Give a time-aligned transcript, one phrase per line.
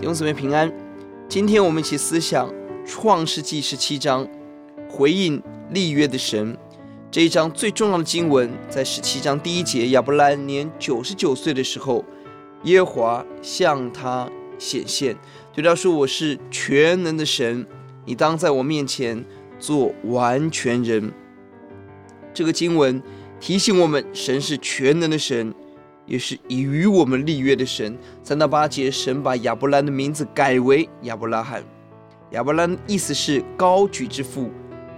[0.00, 0.72] 永姊妹平安。
[1.28, 2.48] 今天我们一起思想
[2.86, 4.26] 创世纪十七章，
[4.88, 6.56] 回应立约的神。
[7.10, 9.88] 这一章最重要的经文在十七章第一节。
[9.88, 12.04] 亚伯兰年九十九岁的时候，
[12.62, 15.16] 耶和华向他显现，
[15.52, 17.66] 对他说：“我是全能的神，
[18.04, 19.24] 你当在我面前
[19.58, 21.12] 做完全人。”
[22.32, 23.02] 这个经文
[23.40, 25.52] 提醒我们，神是全能的神。
[26.08, 27.96] 也是已与我们立约的神。
[28.22, 31.62] 三到八节，神把亚伯兰的名字改为亚伯拉罕。
[32.30, 34.50] 亚伯兰意思是高举之父，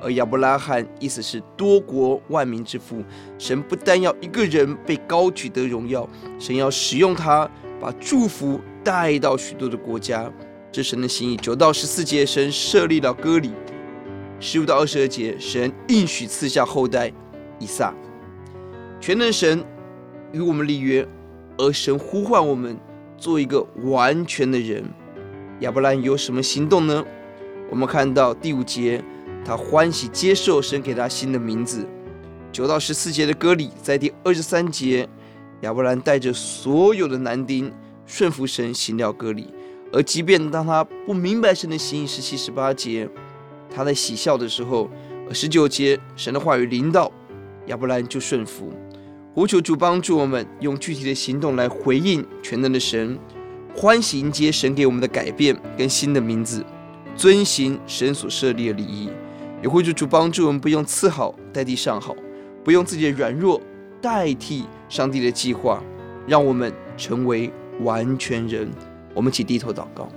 [0.00, 3.04] 而亚伯拉罕意思是多国万民之父。
[3.38, 7.48] 神不但要一个人被高举得荣耀，神要使用他，
[7.80, 10.30] 把祝福带到许多的国家。
[10.72, 11.36] 这神的心意。
[11.36, 13.52] 九到十四节，神设立了割礼。
[14.40, 17.12] 十五到二十二节，神应许赐下后代
[17.58, 17.94] 以撒。
[19.00, 19.64] 全能神。
[20.34, 21.06] 与我们立约，
[21.56, 22.76] 而神呼唤我们
[23.16, 24.84] 做一个完全的人。
[25.60, 27.04] 亚伯兰有什么行动呢？
[27.70, 29.00] 我们看到第五节，
[29.44, 31.86] 他欢喜接受神给他新的名字。
[32.50, 35.08] 九到十四节的割礼，在第二十三节，
[35.60, 37.72] 亚伯兰带着所有的男丁
[38.04, 39.54] 顺服神行了割礼。
[39.92, 43.08] 而即便当他不明白神的心意，十七、十八节，
[43.72, 44.90] 他在喜笑的时候，
[45.30, 47.12] 十九节神的话语临到
[47.66, 48.72] 亚伯兰就顺服。
[49.34, 53.18] 呼求主帮助我们，用具体的行动来回应全能的神，
[53.74, 56.64] 欢喜迎接神给我们的改变跟新的名字，
[57.16, 59.10] 遵行神所设立的礼仪。
[59.60, 62.14] 也呼求主帮助我们，不用次好代替上好，
[62.62, 63.60] 不用自己的软弱
[64.00, 65.82] 代替上帝的计划，
[66.28, 67.50] 让我们成为
[67.80, 68.70] 完全人。
[69.14, 70.08] 我们请低头祷告。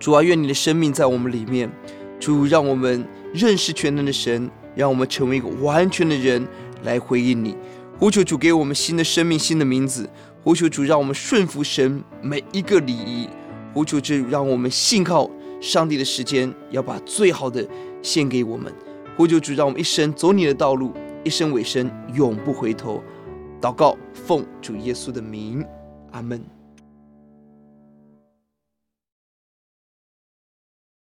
[0.00, 1.70] 主啊，愿你的生命在我们里面。
[2.18, 6.44] 主，让我们认识全能的神，让我们成为一个完全的人
[6.82, 7.56] 来回应你。
[7.98, 10.08] 呼求主给我们新的生命、新的名字。
[10.42, 13.28] 呼求主让我们顺服神每一个礼仪。
[13.72, 17.66] 呼求主让我们信靠上帝的时间，要把最好的
[18.02, 18.72] 献给我们。
[19.16, 23.02] 呼求主让我们一生走你的道路，一生尾声永不回头。
[23.60, 25.64] 祷告，奉主耶稣的名，
[26.10, 26.63] 阿门。